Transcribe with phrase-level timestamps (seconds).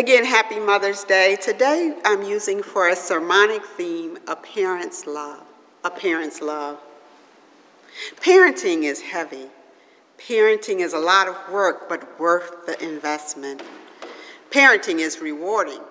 [0.00, 1.36] Again, happy Mother's Day.
[1.36, 5.42] Today I'm using for a sermonic theme a parent's love.
[5.84, 6.78] A parent's love.
[8.16, 9.48] Parenting is heavy.
[10.16, 13.62] Parenting is a lot of work, but worth the investment.
[14.48, 15.82] Parenting is rewarding.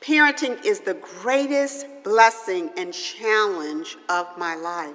[0.00, 4.94] Parenting is the greatest blessing and challenge of my life.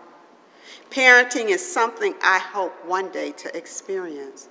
[0.89, 4.47] Parenting is something I hope one day to experience.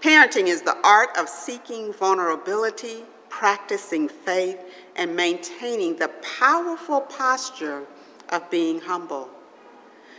[0.00, 4.58] Parenting is the art of seeking vulnerability, practicing faith,
[4.96, 6.08] and maintaining the
[6.38, 7.84] powerful posture
[8.30, 9.28] of being humble,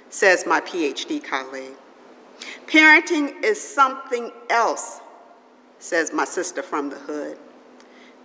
[0.10, 1.76] says my PhD colleague.
[2.68, 5.00] Parenting is something else,
[5.80, 7.38] says my sister from the hood.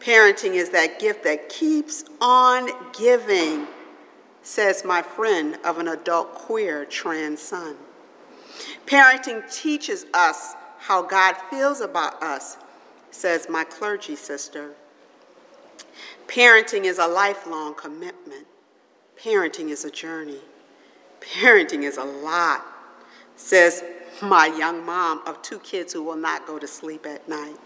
[0.01, 3.67] Parenting is that gift that keeps on giving,
[4.43, 7.77] says my friend of an adult queer trans son.
[8.87, 10.55] Parenting teaches us
[10.89, 12.57] how God feels about us,
[13.11, 14.71] says my clergy sister.
[16.27, 18.47] Parenting is a lifelong commitment.
[19.23, 20.41] Parenting is a journey.
[21.21, 22.65] Parenting is a lot,
[23.37, 23.85] says
[24.23, 27.59] my young mom of two kids who will not go to sleep at night.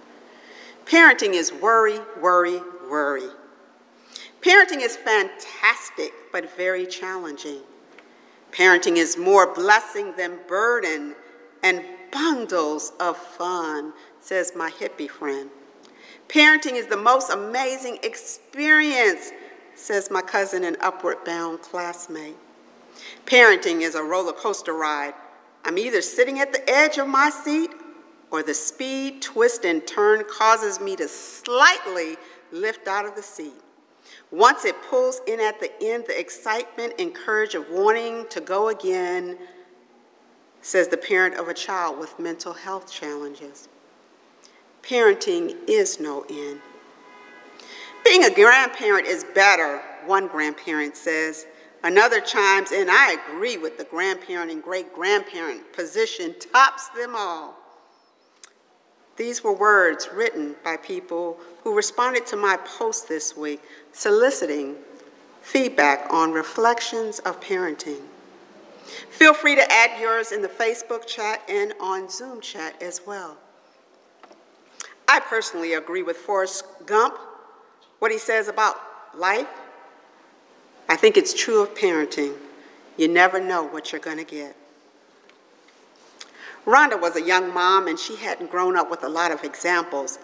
[0.85, 3.31] Parenting is worry, worry, worry.
[4.41, 7.61] Parenting is fantastic, but very challenging.
[8.51, 11.15] Parenting is more blessing than burden
[11.63, 15.51] and bundles of fun, says my hippie friend.
[16.29, 19.33] Parenting is the most amazing experience,
[19.75, 22.37] says my cousin and upward bound classmate.
[23.27, 25.15] Parenting is a roller coaster ride.
[25.65, 27.71] I'm either sitting at the edge of my seat
[28.31, 32.17] or the speed, twist, and turn causes me to slightly
[32.51, 33.53] lift out of the seat.
[34.31, 38.69] Once it pulls in at the end, the excitement and courage of wanting to go
[38.69, 39.39] again,
[40.63, 43.69] says the parent of a child with mental health challenges.
[44.83, 46.61] Parenting is no end.
[48.05, 51.47] Being a grandparent is better, one grandparent says.
[51.85, 57.55] Another chimes in, I agree with the grandparent and great grandparent position tops them all.
[59.17, 63.61] These were words written by people who responded to my post this week
[63.93, 64.77] soliciting
[65.43, 68.03] feedback on reflections of parenting.
[69.11, 73.37] Feel free to add yours in the Facebook chat and on Zoom chat as well.
[75.09, 77.19] I personally agree with Forrest Gump,
[77.99, 78.77] what he says about
[79.15, 79.49] life.
[80.89, 82.35] I think it's true of parenting.
[82.97, 84.57] You never know what you're going to get.
[86.67, 90.19] Rhonda was a young mom and she hadn't grown up with a lot of examples.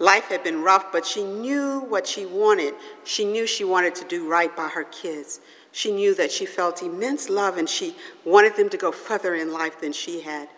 [0.00, 2.74] Life had been rough, but she knew what she wanted.
[3.04, 5.40] She knew she wanted to do right by her kids.
[5.74, 9.52] She knew that she felt immense love and she wanted them to go further in
[9.52, 10.48] life than she had.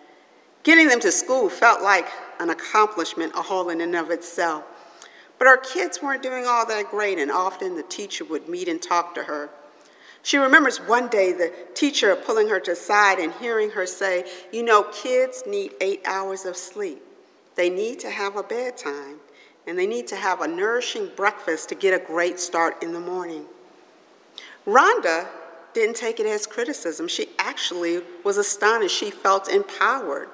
[0.62, 2.06] Getting them to school felt like
[2.38, 4.64] an accomplishment, a whole in and of itself.
[5.38, 8.80] But her kids weren't doing all that great, and often the teacher would meet and
[8.80, 9.48] talk to her.
[10.22, 14.30] She remembers one day the teacher pulling her to the side and hearing her say,
[14.52, 17.02] You know, kids need eight hours of sleep.
[17.54, 19.20] They need to have a bedtime,
[19.66, 23.00] and they need to have a nourishing breakfast to get a great start in the
[23.00, 23.46] morning.
[24.66, 25.28] Rhonda
[25.72, 27.06] didn't take it as criticism.
[27.06, 28.96] She actually was astonished.
[28.96, 30.28] She felt empowered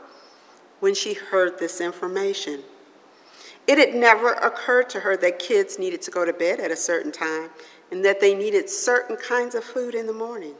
[0.81, 2.63] when she heard this information.
[3.67, 6.77] It had never occurred to her that kids needed to go to bed at a
[6.77, 7.51] certain time
[7.91, 10.55] and that they needed certain kinds of food in the morning.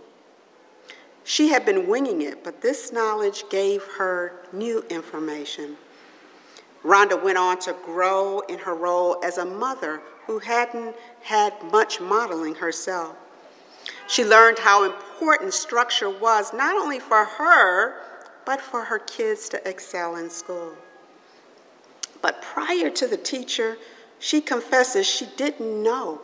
[1.25, 5.77] She had been winging it, but this knowledge gave her new information.
[6.85, 12.01] Rhonda went on to grow in her role as a mother who hadn't had much
[12.01, 13.17] modeling herself.
[14.09, 17.95] She learned how important structure was, not only for her,
[18.45, 20.73] but for her kids to excel in school.
[22.21, 23.77] But prior to the teacher,
[24.19, 26.21] she confesses she didn't know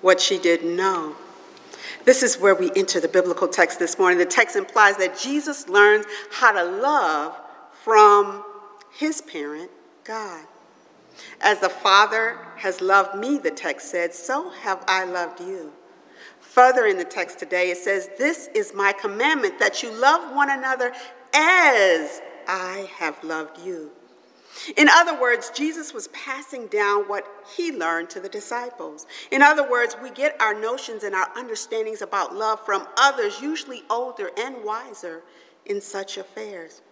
[0.00, 1.16] what she didn't know.
[2.04, 4.18] This is where we enter the biblical text this morning.
[4.18, 7.38] The text implies that Jesus learns how to love
[7.84, 8.44] from
[8.92, 9.70] his parent,
[10.04, 10.44] God.
[11.40, 15.72] As the Father has loved me, the text said, so have I loved you.
[16.52, 20.50] Further in the text today, it says, This is my commandment that you love one
[20.50, 20.92] another
[21.32, 23.90] as I have loved you.
[24.76, 27.24] In other words, Jesus was passing down what
[27.56, 29.06] he learned to the disciples.
[29.30, 33.82] In other words, we get our notions and our understandings about love from others, usually
[33.88, 35.22] older and wiser
[35.64, 36.82] in such affairs.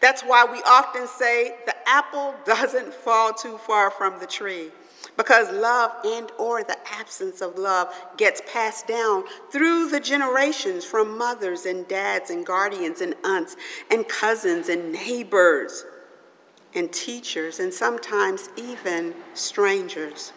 [0.00, 4.72] That's why we often say the apple doesn't fall too far from the tree
[5.16, 11.16] because love and or the absence of love gets passed down through the generations from
[11.16, 13.56] mothers and dads and guardians and aunts
[13.90, 15.84] and cousins and neighbors
[16.74, 20.32] and teachers, and sometimes even strangers.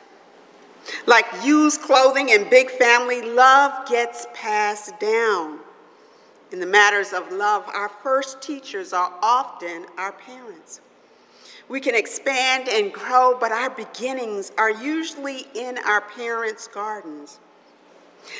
[1.05, 5.59] Like used clothing and big family, love gets passed down.
[6.51, 10.81] In the matters of love, our first teachers are often our parents.
[11.69, 17.39] We can expand and grow, but our beginnings are usually in our parents' gardens.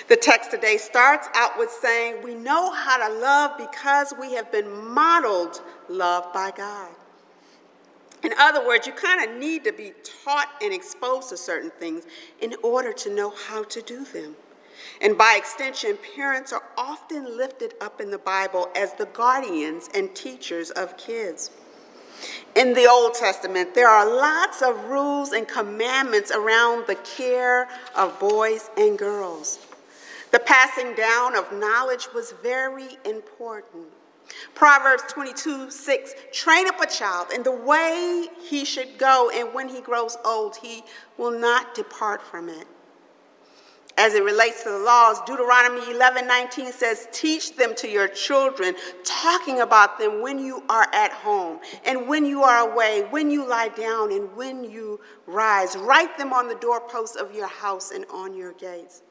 [0.08, 4.52] The text today starts out with saying, We know how to love because we have
[4.52, 6.92] been modeled love by God.
[8.24, 12.04] In other words, you kind of need to be taught and exposed to certain things
[12.40, 14.36] in order to know how to do them.
[15.02, 20.14] And by extension, parents are often lifted up in the Bible as the guardians and
[20.16, 21.52] teachers of kids.
[22.56, 28.20] In the Old Testament, there are lots of rules and commandments around the care of
[28.20, 29.60] boys and girls.
[30.32, 33.88] The passing down of knowledge was very important.
[34.56, 39.68] Proverbs 22 6 Train up a child in the way he should go, and when
[39.68, 40.84] he grows old, he
[41.18, 42.66] will not depart from it.
[43.98, 48.76] As it relates to the laws, Deuteronomy 11 19 says, Teach them to your children,
[49.04, 53.48] talking about them when you are at home, and when you are away, when you
[53.48, 55.76] lie down, and when you rise.
[55.76, 59.04] Write them on the doorposts of your house and on your gates.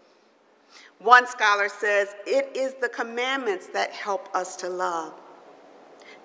[0.98, 5.14] One scholar says, It is the commandments that help us to love.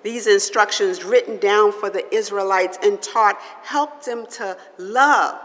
[0.04, 5.40] These instructions, written down for the Israelites and taught, helped them to love,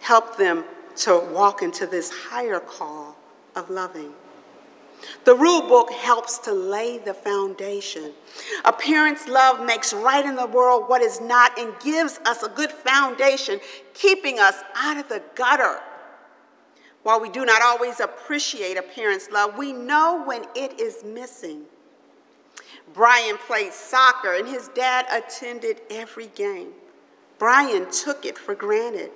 [0.00, 0.64] helped them
[0.96, 3.16] to walk into this higher call
[3.56, 4.12] of loving.
[5.24, 8.12] The rule book helps to lay the foundation.
[8.64, 12.48] A parent's love makes right in the world what is not and gives us a
[12.48, 13.58] good foundation,
[13.94, 15.80] keeping us out of the gutter
[17.02, 21.62] while we do not always appreciate a parent's love, we know when it is missing.
[22.94, 26.68] Brian played soccer and his dad attended every game.
[27.38, 29.10] Brian took it for granted.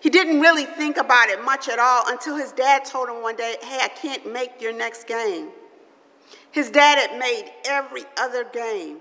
[0.00, 3.36] He didn't really think about it much at all until his dad told him one
[3.36, 5.48] day, Hey, I can't make your next game.
[6.50, 8.98] His dad had made every other game.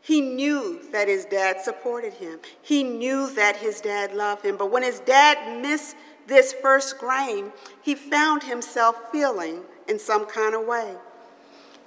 [0.00, 2.38] He knew that his dad supported him.
[2.62, 4.56] He knew that his dad loved him.
[4.56, 5.96] But when his dad missed
[6.26, 10.94] this first grain, he found himself feeling in some kind of way.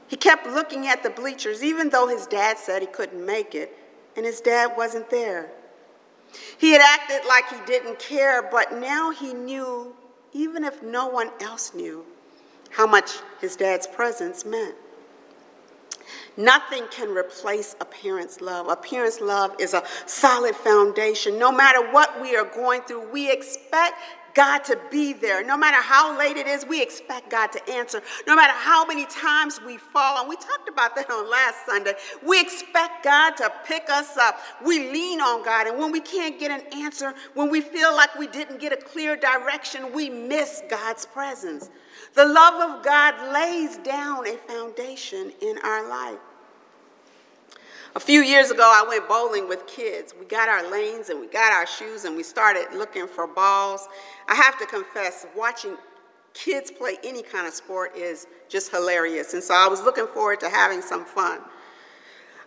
[0.08, 3.78] He kept looking at the bleachers, even though his dad said he couldn't make it,
[4.16, 5.52] and his dad wasn't there.
[6.58, 9.96] He had acted like he didn't care, but now he knew,
[10.34, 12.06] even if no one else knew,
[12.70, 14.76] how much his dad's presence meant.
[16.38, 18.68] Nothing can replace a parent's love.
[18.68, 21.38] A parent's love is a solid foundation.
[21.40, 23.96] No matter what we are going through, we expect
[24.38, 25.44] God to be there.
[25.44, 28.04] No matter how late it is, we expect God to answer.
[28.28, 31.94] No matter how many times we fall, and we talked about that on last Sunday,
[32.24, 34.40] we expect God to pick us up.
[34.64, 38.14] We lean on God, and when we can't get an answer, when we feel like
[38.16, 41.72] we didn't get a clear direction, we miss God's presence.
[42.14, 46.20] The love of God lays down a foundation in our life.
[47.98, 50.14] A few years ago, I went bowling with kids.
[50.20, 53.88] We got our lanes and we got our shoes and we started looking for balls.
[54.28, 55.76] I have to confess, watching
[56.36, 59.34] kids play any kind of sport is just hilarious.
[59.34, 61.40] And so I was looking forward to having some fun.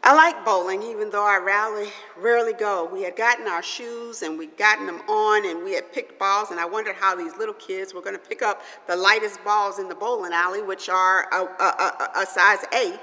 [0.04, 2.84] I like bowling, even though I rarely, rarely go.
[2.84, 6.52] We had gotten our shoes and we'd gotten them on and we had picked balls,
[6.52, 9.80] and I wondered how these little kids were going to pick up the lightest balls
[9.80, 13.00] in the bowling alley, which are a, a, a, a size 8.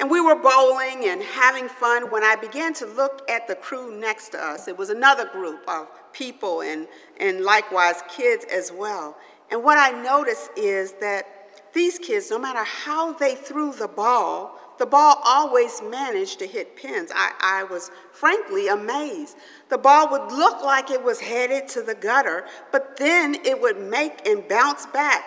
[0.00, 3.98] And we were bowling and having fun when I began to look at the crew
[3.98, 4.66] next to us.
[4.66, 6.88] It was another group of people and,
[7.20, 9.16] and likewise kids as well.
[9.50, 11.26] And what I noticed is that
[11.74, 16.76] these kids, no matter how they threw the ball, the ball always managed to hit
[16.76, 17.10] pins.
[17.14, 19.36] I, I was frankly amazed.
[19.68, 23.78] The ball would look like it was headed to the gutter, but then it would
[23.78, 25.24] make and bounce back.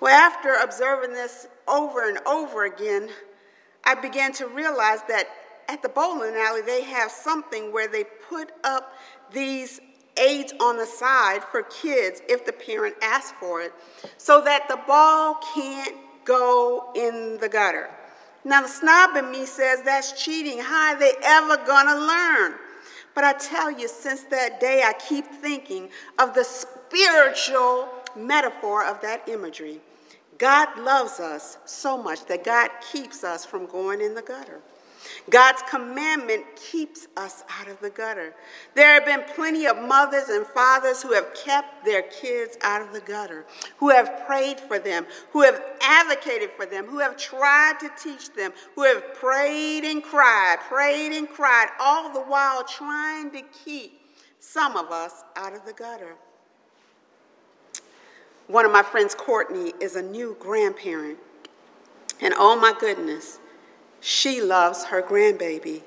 [0.00, 3.10] Well, after observing this over and over again,
[3.84, 5.28] I began to realize that
[5.68, 8.92] at the bowling alley, they have something where they put up
[9.32, 9.80] these
[10.16, 13.72] aids on the side for kids if the parent asks for it,
[14.18, 17.88] so that the ball can't go in the gutter.
[18.44, 20.58] Now, the snob in me says that's cheating.
[20.58, 22.54] How are they ever gonna learn?
[23.14, 29.00] But I tell you, since that day, I keep thinking of the spiritual metaphor of
[29.02, 29.80] that imagery.
[30.40, 34.62] God loves us so much that God keeps us from going in the gutter.
[35.28, 38.34] God's commandment keeps us out of the gutter.
[38.74, 42.92] There have been plenty of mothers and fathers who have kept their kids out of
[42.94, 43.44] the gutter,
[43.76, 48.32] who have prayed for them, who have advocated for them, who have tried to teach
[48.32, 54.00] them, who have prayed and cried, prayed and cried, all the while trying to keep
[54.38, 56.16] some of us out of the gutter.
[58.50, 61.18] One of my friends, Courtney, is a new grandparent.
[62.20, 63.38] And oh my goodness,
[64.00, 65.82] she loves her grandbaby.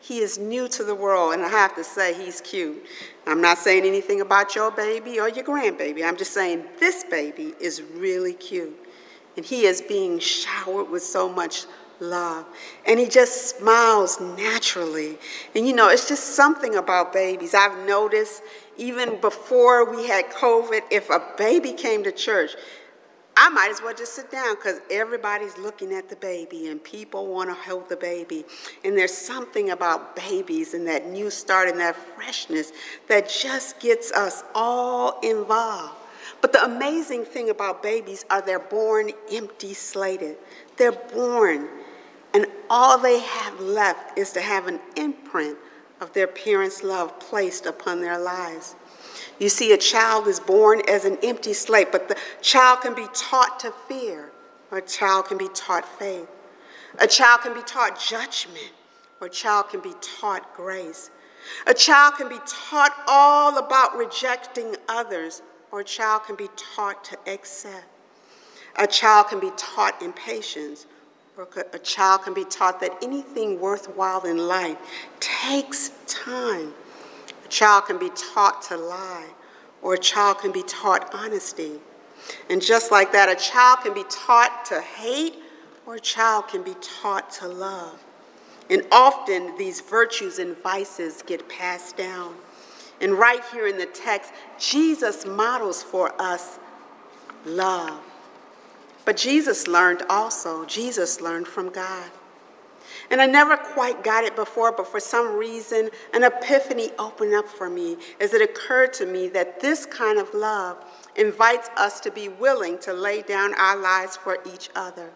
[0.00, 2.82] He is new to the world, and I have to say, he's cute.
[3.26, 6.02] I'm not saying anything about your baby or your grandbaby.
[6.02, 8.74] I'm just saying this baby is really cute.
[9.36, 11.66] And he is being showered with so much
[12.00, 12.46] love.
[12.86, 15.18] And he just smiles naturally.
[15.54, 17.52] And you know, it's just something about babies.
[17.52, 18.42] I've noticed
[18.78, 22.52] even before we had COVID, if a baby came to church,
[23.36, 27.28] I might as well just sit down because everybody's looking at the baby and people
[27.28, 28.44] want to hold the baby.
[28.84, 32.72] And there's something about babies and that new start and that freshness
[33.08, 35.94] that just gets us all involved.
[36.40, 40.36] But the amazing thing about babies are they're born empty slated.
[40.76, 41.68] They're born,
[42.34, 45.58] and all they have left is to have an imprint
[46.00, 48.76] of their parents' love placed upon their lives.
[49.38, 53.06] You see, a child is born as an empty slate, but the child can be
[53.14, 54.30] taught to fear,
[54.70, 56.28] or a child can be taught faith.
[56.98, 58.72] A child can be taught judgment,
[59.20, 61.10] or a child can be taught grace.
[61.66, 67.04] A child can be taught all about rejecting others, or a child can be taught
[67.04, 67.86] to accept.
[68.76, 70.86] A child can be taught impatience,
[71.72, 74.76] a child can be taught that anything worthwhile in life
[75.20, 76.74] takes time.
[77.44, 79.28] A child can be taught to lie,
[79.80, 81.78] or a child can be taught honesty.
[82.50, 85.36] And just like that, a child can be taught to hate,
[85.86, 88.04] or a child can be taught to love.
[88.68, 92.34] And often these virtues and vices get passed down.
[93.00, 96.58] And right here in the text, Jesus models for us
[97.46, 98.00] love.
[99.08, 102.10] But Jesus learned also, Jesus learned from God.
[103.10, 107.48] And I never quite got it before, but for some reason, an epiphany opened up
[107.48, 110.84] for me as it occurred to me that this kind of love
[111.16, 115.08] invites us to be willing to lay down our lives for each other.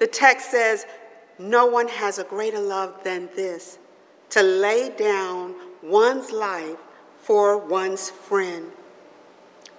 [0.00, 0.84] The text says,
[1.38, 3.78] No one has a greater love than this
[4.30, 6.78] to lay down one's life
[7.20, 8.72] for one's friend.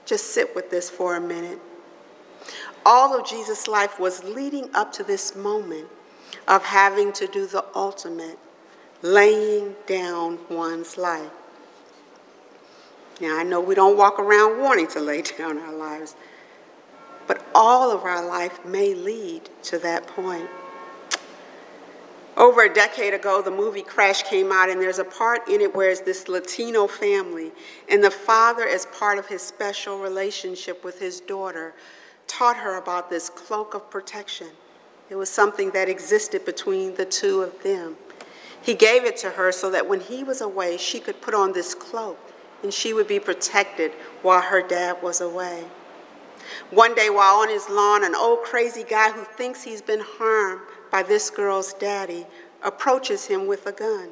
[0.06, 1.60] Just sit with this for a minute.
[2.90, 5.90] All of Jesus' life was leading up to this moment
[6.48, 8.40] of having to do the ultimate,
[9.02, 11.30] laying down one's life.
[13.20, 16.16] Now, I know we don't walk around wanting to lay down our lives,
[17.28, 20.50] but all of our life may lead to that point.
[22.38, 25.76] Over a decade ago, the movie Crash came out, and there's a part in it
[25.76, 27.52] where it's this Latino family,
[27.90, 31.74] and the father, as part of his special relationship with his daughter,
[32.28, 34.50] taught her about this cloak of protection.
[35.10, 37.96] It was something that existed between the two of them.
[38.62, 41.54] He gave it to her so that when he was away, she could put on
[41.54, 42.20] this cloak
[42.64, 43.92] and she would be protected
[44.22, 45.64] while her dad was away.
[46.72, 50.62] One day, while on his lawn, an old crazy guy who thinks he's been harmed
[50.92, 52.26] by this girl's daddy
[52.64, 54.10] approaches him with a gun.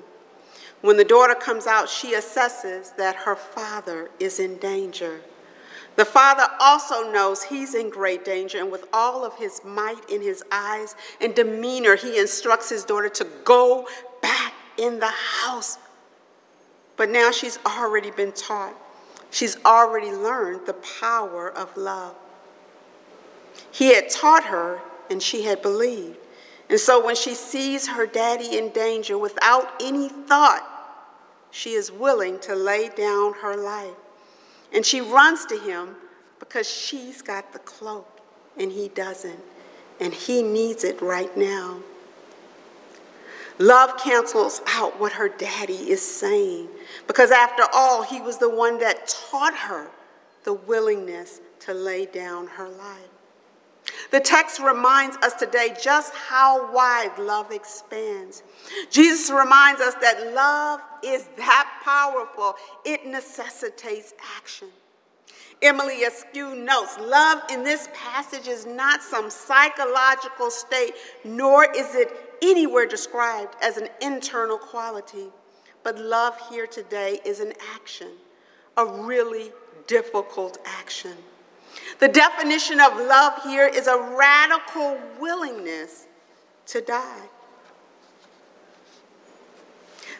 [0.81, 5.21] When the daughter comes out, she assesses that her father is in danger.
[5.95, 10.21] The father also knows he's in great danger, and with all of his might in
[10.21, 13.87] his eyes and demeanor, he instructs his daughter to go
[14.21, 15.77] back in the house.
[16.97, 18.75] But now she's already been taught,
[19.31, 22.15] she's already learned the power of love.
[23.71, 26.17] He had taught her, and she had believed.
[26.69, 30.67] And so when she sees her daddy in danger without any thought,
[31.51, 33.95] she is willing to lay down her life.
[34.73, 35.95] And she runs to him
[36.39, 38.07] because she's got the cloak
[38.57, 39.39] and he doesn't.
[39.99, 41.79] And he needs it right now.
[43.57, 46.67] Love cancels out what her daddy is saying
[47.07, 49.89] because, after all, he was the one that taught her
[50.43, 53.09] the willingness to lay down her life.
[54.11, 58.43] The text reminds us today just how wide love expands.
[58.89, 64.69] Jesus reminds us that love is that powerful, it necessitates action.
[65.61, 72.11] Emily Askew notes love in this passage is not some psychological state, nor is it
[72.41, 75.27] anywhere described as an internal quality.
[75.83, 78.09] But love here today is an action,
[78.77, 79.51] a really
[79.87, 81.15] difficult action.
[81.99, 86.07] The definition of love here is a radical willingness
[86.67, 87.29] to die.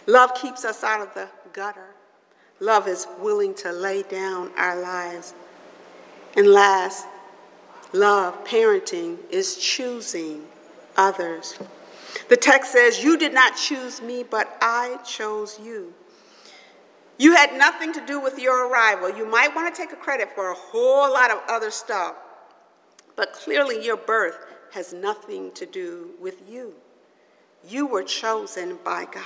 [0.07, 1.95] Love keeps us out of the gutter.
[2.59, 5.33] Love is willing to lay down our lives.
[6.35, 7.05] And last,
[7.91, 10.45] love, parenting, is choosing
[10.97, 11.57] others.
[12.29, 15.93] The text says, You did not choose me, but I chose you.
[17.17, 19.09] You had nothing to do with your arrival.
[19.09, 22.15] You might want to take a credit for a whole lot of other stuff,
[23.15, 24.37] but clearly your birth
[24.73, 26.73] has nothing to do with you.
[27.67, 29.23] You were chosen by God.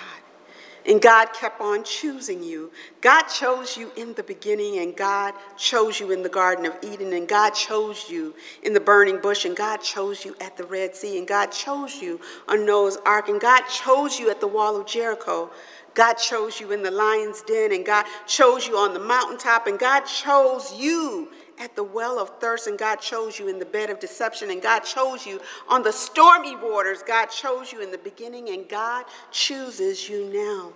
[0.87, 2.71] And God kept on choosing you.
[3.01, 7.13] God chose you in the beginning, and God chose you in the Garden of Eden,
[7.13, 8.33] and God chose you
[8.63, 12.01] in the burning bush, and God chose you at the Red Sea, and God chose
[12.01, 15.51] you on Noah's Ark, and God chose you at the wall of Jericho.
[15.95, 19.77] God chose you in the lion's den, and God chose you on the mountaintop, and
[19.77, 21.29] God chose you
[21.59, 24.61] at the well of thirst, and God chose you in the bed of deception, and
[24.61, 27.03] God chose you on the stormy waters.
[27.03, 30.71] God chose you in the beginning, and God chooses you now.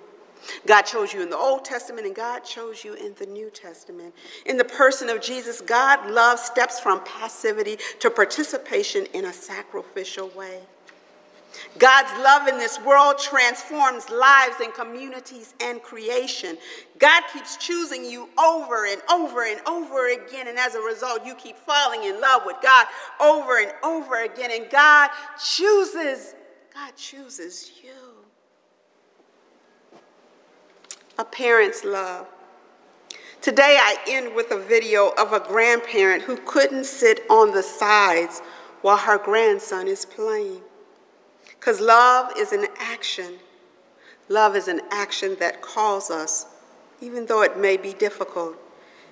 [0.66, 4.14] God chose you in the Old Testament, and God chose you in the New Testament.
[4.46, 10.30] In the person of Jesus, God love steps from passivity to participation in a sacrificial
[10.30, 10.62] way.
[11.78, 16.58] God's love in this world transforms lives and communities and creation.
[17.00, 21.36] God keeps choosing you over and over and over again, and as a result, you
[21.36, 22.88] keep falling in love with God
[23.20, 24.52] over and over again.
[24.52, 25.10] And God
[25.44, 26.36] chooses,
[26.74, 27.92] God chooses you.
[31.20, 32.28] A parent's love.
[33.42, 38.42] Today, I end with a video of a grandparent who couldn't sit on the sides
[38.82, 40.62] while her grandson is playing.
[41.64, 43.36] Because love is an action.
[44.28, 46.46] Love is an action that calls us,
[47.00, 48.58] even though it may be difficult.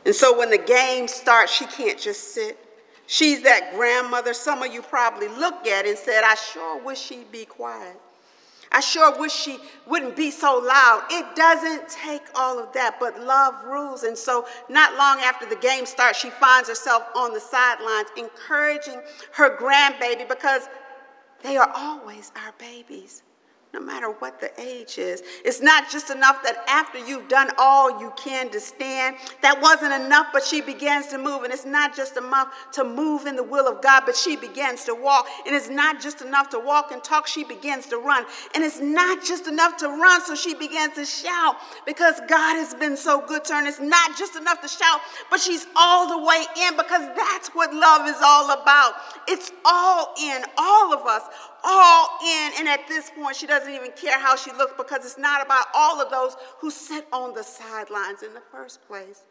[0.05, 2.59] And so when the game starts, she can't just sit.
[3.07, 7.31] She's that grandmother some of you probably look at and said, I sure wish she'd
[7.31, 7.95] be quiet.
[8.73, 11.03] I sure wish she wouldn't be so loud.
[11.09, 14.03] It doesn't take all of that, but love rules.
[14.03, 19.01] And so, not long after the game starts, she finds herself on the sidelines encouraging
[19.33, 20.69] her grandbaby because
[21.43, 23.23] they are always our babies
[23.73, 25.23] no matter what the age is.
[25.45, 29.93] It's not just enough that after you've done all you can to stand, that wasn't
[29.93, 31.43] enough, but she begins to move.
[31.43, 34.83] And it's not just enough to move in the will of God, but she begins
[34.85, 35.25] to walk.
[35.45, 38.25] And it's not just enough to walk and talk, she begins to run.
[38.53, 42.73] And it's not just enough to run, so she begins to shout because God has
[42.73, 43.59] been so good to her.
[43.59, 47.49] And it's not just enough to shout, but she's all the way in because that's
[47.49, 48.95] what love is all about.
[49.29, 51.23] It's all in, all of us,
[51.63, 52.51] all in.
[52.59, 55.65] And at this point, she doesn't even care how she looks because it's not about
[55.73, 59.23] all of those who sit on the sidelines in the first place.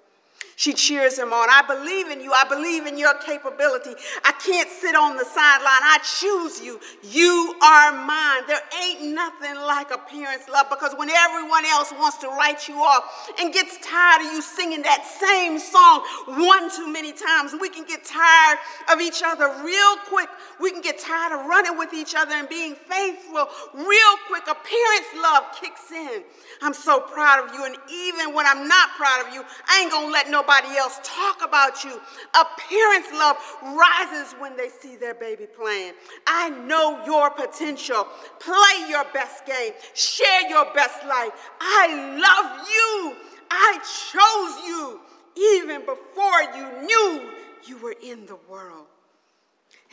[0.61, 1.49] She cheers him on.
[1.49, 2.35] I believe in you.
[2.35, 3.97] I believe in your capability.
[4.27, 5.85] I can't sit on the sideline.
[5.89, 6.79] I choose you.
[7.03, 8.43] You are mine.
[8.47, 12.77] There ain't nothing like a parent's love because when everyone else wants to write you
[12.77, 17.71] off and gets tired of you singing that same song one too many times, we
[17.71, 18.59] can get tired
[18.93, 20.29] of each other real quick.
[20.61, 24.45] We can get tired of running with each other and being faithful real quick.
[24.45, 26.23] A parent's love kicks in.
[26.61, 27.65] I'm so proud of you.
[27.65, 31.01] And even when I'm not proud of you, I ain't going to let nobody else
[31.03, 32.01] talk about you.
[32.35, 35.95] A parent's love rises when they see their baby playing.
[36.27, 38.07] I know your potential.
[38.39, 39.73] Play your best game.
[39.95, 41.33] Share your best life.
[41.61, 43.17] I love you.
[43.51, 43.79] I
[44.13, 45.01] chose you
[45.37, 47.31] even before you knew
[47.67, 48.87] you were in the world.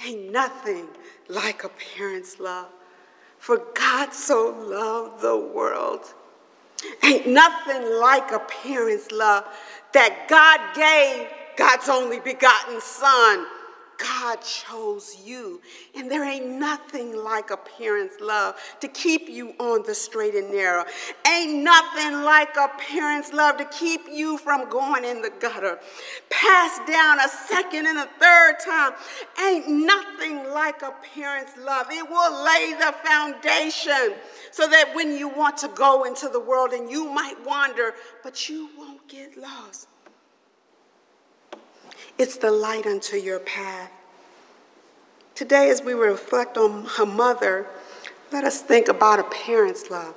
[0.05, 0.87] Ain't nothing
[1.27, 2.69] like a parent's love.
[3.39, 6.13] For God so loved the world
[7.03, 9.45] Ain't nothing like a parent's love
[9.93, 13.45] that God gave God's only begotten Son
[13.97, 15.61] God chose you.
[15.95, 20.51] And there ain't nothing like a parent's love to keep you on the straight and
[20.51, 20.85] narrow.
[21.27, 25.79] Ain't nothing like a parent's love to keep you from going in the gutter.
[26.29, 28.93] Pass down a second and a third time.
[29.43, 31.87] Ain't nothing like a parent's love.
[31.89, 34.15] It will lay the foundation
[34.51, 38.47] so that when you want to go into the world and you might wander, but
[38.47, 39.87] you won't get lost.
[42.17, 43.91] It's the light unto your path.
[45.35, 47.67] Today, as we reflect on her mother,
[48.31, 50.15] let us think about a parent's love,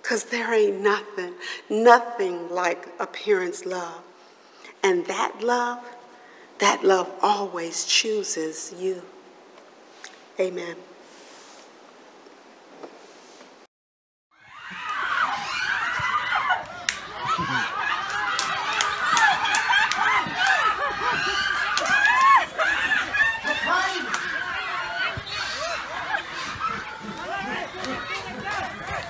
[0.00, 1.34] because there ain't nothing,
[1.68, 4.02] nothing like a parent's love.
[4.82, 5.80] And that love,
[6.58, 9.02] that love always chooses you.
[10.38, 10.76] Amen.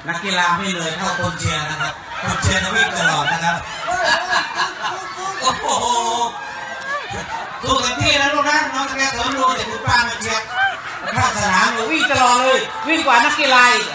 [0.08, 1.92] นักกีฬาไม่เลยเท่าคนเชียร์นะครับ
[2.22, 3.56] คนเชียร์จะวิ่งตลอดนะครับ
[5.40, 5.66] โอ้โห
[7.62, 10.46] สู้กันที่นะลูกนะน้องแกเสริมดูเด็กคุณป้ามาเชียร์
[11.14, 13.86] ข้าสนามวิ่งตลอดเลย วิ่งกว่านักกีฬาอีก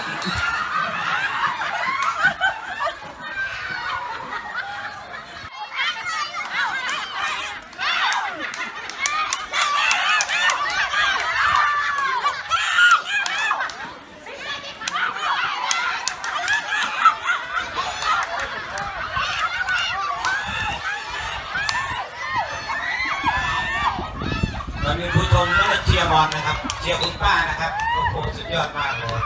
[24.84, 29.22] ตอนนี้ผู้ชมก็จะเชียร์บอลนะครับ เชียร์คุณป้านะครับ โอ้โห สุดยอดมากเลย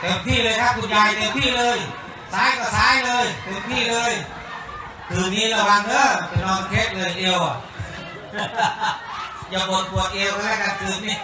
[0.00, 1.78] เต็ มที่เลยครับคุณยายเต็มที่เลย
[2.32, 4.12] ซ้ายก็ซ้ายเลยเต็มที่เลย
[5.08, 7.42] คืนนี้ระวังเด้อไปนอนเคสเลยเอว
[9.50, 11.16] อย่าปวดปวดเอวแล้วกันคืนนี้